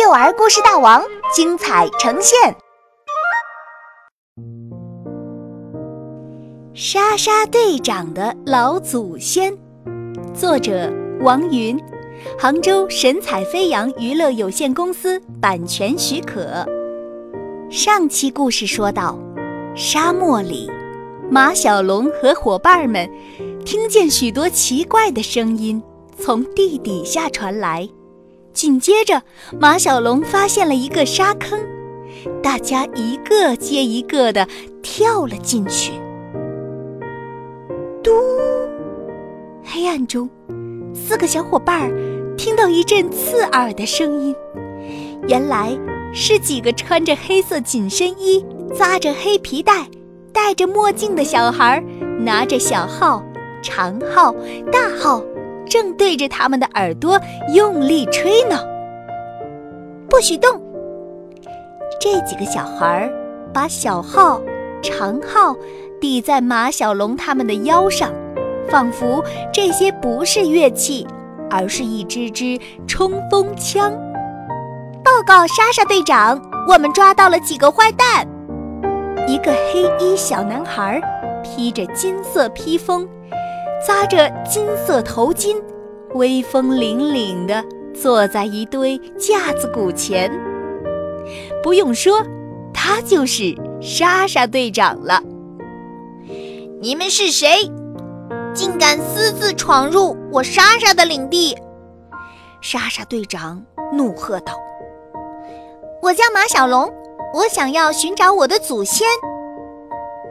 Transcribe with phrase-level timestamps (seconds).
[0.00, 1.02] 幼儿故事大王
[1.34, 2.54] 精彩呈现。
[6.72, 9.58] 莎莎队长的老祖先，
[10.32, 10.88] 作者
[11.20, 11.76] 王云，
[12.38, 16.64] 杭州神采飞扬娱乐有限公司版权许可。
[17.68, 19.18] 上期故事说到，
[19.74, 20.70] 沙漠里，
[21.28, 23.10] 马小龙和伙伴们
[23.64, 25.82] 听见许多奇怪的声音
[26.16, 27.88] 从地底下传来。
[28.52, 29.22] 紧接着，
[29.60, 31.60] 马小龙发现了一个沙坑，
[32.42, 34.46] 大家一个接一个的
[34.82, 35.92] 跳了进去。
[38.02, 38.10] 嘟！
[39.64, 40.28] 黑暗中，
[40.94, 41.92] 四个小伙伴
[42.36, 44.34] 听到一阵刺耳的声音，
[45.28, 45.78] 原来
[46.12, 48.44] 是几个穿着黑色紧身衣、
[48.74, 49.86] 扎着黑皮带、
[50.32, 51.80] 戴着墨镜的小孩，
[52.18, 53.22] 拿着小号、
[53.62, 54.34] 长号、
[54.72, 55.22] 大号。
[55.68, 57.20] 正对着他们的耳朵
[57.54, 58.58] 用力吹呢，
[60.08, 60.60] 不许动！
[62.00, 63.12] 这几个小孩儿
[63.52, 64.40] 把小号、
[64.82, 65.54] 长号
[66.00, 68.10] 抵在马小龙他们的腰上，
[68.68, 71.06] 仿佛这些不是乐器，
[71.50, 73.92] 而是一支支冲锋枪。
[75.04, 78.26] 报告莎莎队长，我们抓到了几个坏蛋！
[79.26, 81.00] 一个黑衣小男孩
[81.42, 83.06] 披着金色披风。
[83.86, 85.56] 扎着金色头巾，
[86.14, 90.30] 威风凛凛地坐在一堆架子鼓前。
[91.62, 92.24] 不用说，
[92.72, 95.22] 他就是莎莎队长了。
[96.80, 97.70] 你们是谁？
[98.54, 101.56] 竟敢私自闯入我莎莎的领地？
[102.60, 103.62] 莎莎队长
[103.92, 104.54] 怒喝道
[106.02, 106.92] ：“我叫马小龙，
[107.32, 109.06] 我想要寻找我的祖先。”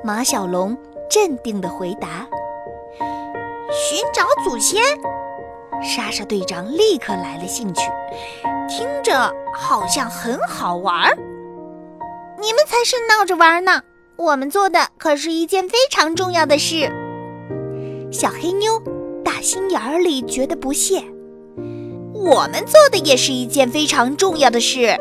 [0.04, 0.76] 马小龙
[1.10, 2.28] 镇定地回答。
[3.98, 4.80] 寻找祖先，
[5.82, 7.82] 莎莎队长立刻来了兴趣，
[8.70, 11.18] 听着好像很好玩。
[12.40, 13.82] 你们才是闹着玩呢，
[14.16, 16.88] 我们做的可是一件非常重要的事。
[18.12, 18.80] 小黑妞
[19.26, 21.04] 打心眼儿里觉得不屑，
[22.14, 24.96] 我们做的也是一件非常重要的事。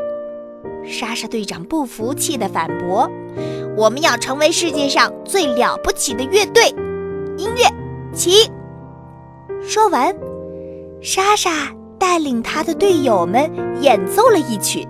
[0.86, 3.10] 莎莎队长不服气地反驳
[3.76, 6.70] ：“我们要成为世界上最了不起的乐队。”
[7.36, 7.68] 音乐，
[8.14, 8.50] 起。
[9.62, 10.14] 说完，
[11.00, 11.50] 莎莎
[11.98, 14.86] 带领她的队友们演奏了一曲。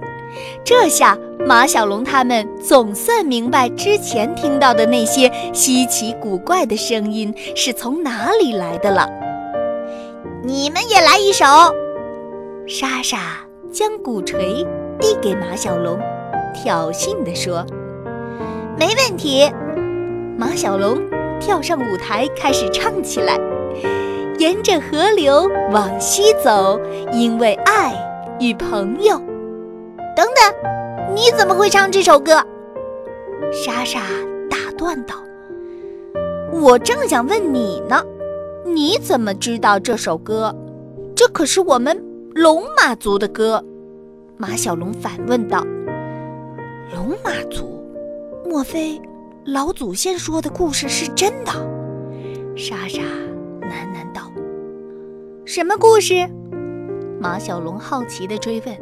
[0.64, 9.08] 这下马小龙他们总算明白之前听到的那些稀奇古怪的声音是从哪里来的了。
[10.42, 11.44] 你们也来一首。
[12.66, 13.18] 莎莎
[13.72, 14.66] 将鼓槌
[15.00, 15.98] 递给马小龙，
[16.52, 17.64] 挑衅地说
[18.78, 19.50] ：“没问题。”
[20.36, 20.98] 马小龙
[21.40, 23.38] 跳上舞台，开始唱起来。
[24.38, 26.80] 沿着河流往西走，
[27.12, 27.94] 因为爱
[28.38, 29.18] 与朋友。
[30.14, 32.42] 等等，你怎么会唱这首歌？
[33.52, 34.00] 莎莎
[34.48, 35.14] 打断道
[36.52, 38.02] ：“我正想问你呢，
[38.64, 40.54] 你怎么知道这首歌？
[41.14, 42.02] 这可是我们
[42.34, 43.62] 龙马族的歌。”
[44.38, 45.64] 马小龙反问道
[46.94, 47.82] ：“龙马族？
[48.44, 49.00] 莫非
[49.44, 51.52] 老祖先说的故事是真的？”
[52.56, 53.00] 莎莎。
[53.68, 54.32] 喃喃道
[55.44, 56.28] ：“什么故事？”
[57.20, 58.78] 马小龙好奇地追问。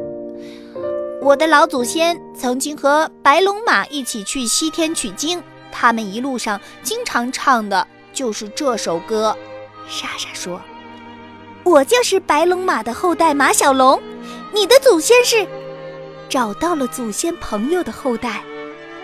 [1.23, 9.37] “我的老祖先曾经和白龙马一起去西天取经，他们一路上经常唱的就是这首歌。”
[9.89, 10.61] 莎莎说
[11.65, 14.03] ：“我就是白龙马的后代马小龙，
[14.53, 15.47] 你的祖先是？”
[16.29, 18.43] 找到了祖先朋友的后代，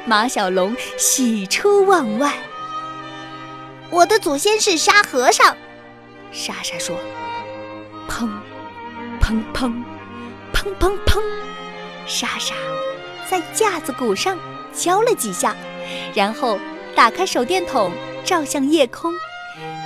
[0.07, 2.35] 马小龙喜出望外。
[3.91, 5.57] 我的祖先是沙和尚。
[6.33, 6.97] 莎莎说
[8.09, 8.29] ：“砰，
[9.21, 9.73] 砰砰，
[10.53, 11.21] 砰砰砰！”
[12.07, 12.55] 莎莎
[13.29, 14.39] 在架子鼓上
[14.75, 15.55] 敲了几下，
[16.15, 16.59] 然后
[16.95, 17.93] 打开手电筒
[18.25, 19.13] 照向夜空。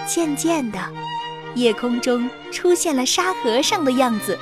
[0.07, 0.79] 渐渐的，
[1.55, 4.39] 夜空中出现了沙和尚的样子。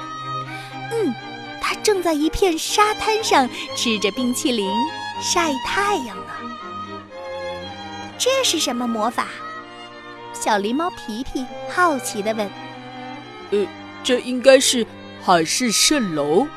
[0.91, 1.15] 嗯，
[1.61, 4.71] 他正在一片沙滩上吃着冰淇淋
[5.21, 6.33] 晒太阳呢。
[8.19, 9.29] 这是什么魔法？
[10.43, 12.51] 小狸猫皮皮好奇地问
[13.53, 13.65] ：“呃，
[14.03, 14.85] 这应该是
[15.23, 16.49] 海市蜃楼。”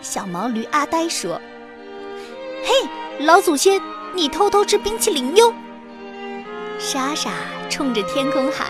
[0.00, 1.40] 小毛驴阿呆说
[2.62, 2.88] ：“嘿，
[3.24, 3.82] 老祖先，
[4.14, 5.52] 你偷偷吃冰淇淋哟！”
[6.78, 7.32] 莎莎
[7.68, 8.68] 冲着天空喊：“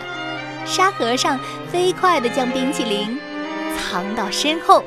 [0.64, 1.38] 沙和尚，
[1.70, 3.20] 飞快地将冰淇淋
[3.76, 4.82] 藏到身后。”“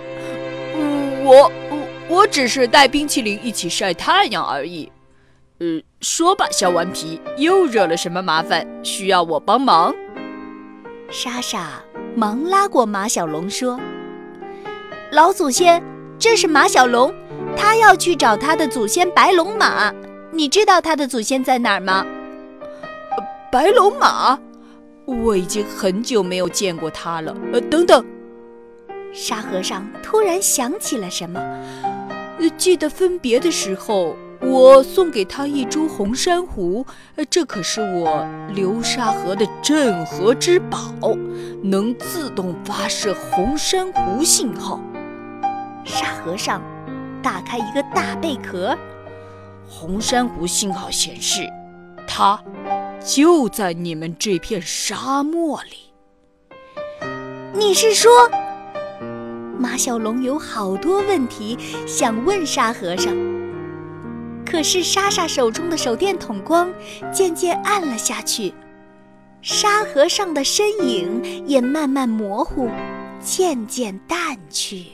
[1.24, 4.92] 我我我只是带冰淇淋一起晒太阳而已。”
[5.60, 8.68] 呃，说吧，小顽皮，又惹了什么麻烦？
[8.84, 9.96] 需要我帮忙？
[11.10, 11.81] 莎莎
[12.13, 13.80] 忙拉过马小龙说
[15.13, 15.81] ：“老祖先，
[16.19, 17.13] 这是马小龙，
[17.56, 19.94] 他要去找他的祖先白龙马。
[20.34, 22.06] 你知道他的祖先在哪儿吗？
[23.50, 24.38] 白龙马，
[25.06, 27.34] 我已经很久没有见过他了。
[27.54, 28.06] 呃，等等，
[29.13, 31.42] 沙和尚突然想起了什么。
[32.58, 36.86] 记得分别的时候，我送给他一株红珊瑚，
[37.30, 40.92] 这可是我流沙河的镇河之宝，
[41.64, 44.80] 能自动发射红珊瑚信号。
[45.84, 46.62] 沙和尚
[47.22, 48.78] 打开一个大贝壳，
[49.68, 51.42] 红珊瑚信号显示，
[52.08, 52.40] 它
[53.04, 55.92] 就在你们这片沙漠里。
[57.54, 58.12] 你是说，
[59.58, 61.58] 马小龙有好多问题
[61.88, 63.16] 想问沙和尚，
[64.46, 66.72] 可是莎莎手中的手电筒光
[67.12, 68.54] 渐渐暗了下去，
[69.42, 72.70] 沙和尚的身影也慢慢模糊，
[73.20, 74.86] 渐渐淡去。